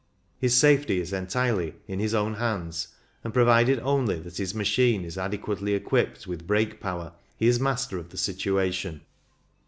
[0.39, 2.87] His safety is entirely in his own hands,
[3.23, 7.99] and provided only that his machine is adequately equipped with brake power, he is master
[7.99, 9.01] of the situation.